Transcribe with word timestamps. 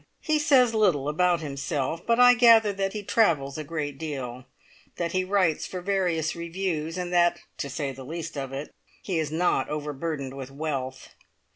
He 0.21 0.39
says 0.39 0.73
little 0.73 1.07
about 1.07 1.41
himself, 1.41 2.03
but 2.07 2.19
I 2.19 2.33
gather 2.33 2.73
that 2.73 2.93
he 2.93 3.03
travels 3.03 3.59
a 3.59 3.63
great 3.63 3.99
deal, 3.99 4.45
that 4.95 5.11
he 5.11 5.23
writes 5.23 5.67
for 5.67 5.79
various 5.79 6.35
reviews, 6.35 6.97
and 6.97 7.13
that 7.13 7.39
to 7.59 7.69
say 7.69 7.91
the 7.91 8.03
least 8.03 8.35
of 8.35 8.51
it 8.51 8.73
he 9.03 9.19
is 9.19 9.31
not 9.31 9.69
overburdened 9.69 10.35
with 10.35 10.49
wealth. 10.49 11.09